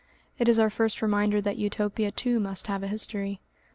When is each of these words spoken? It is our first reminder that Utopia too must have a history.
It 0.39 0.49
is 0.49 0.57
our 0.57 0.71
first 0.71 1.03
reminder 1.03 1.41
that 1.41 1.57
Utopia 1.59 2.09
too 2.09 2.39
must 2.39 2.65
have 2.65 2.81
a 2.81 2.87
history. 2.87 3.39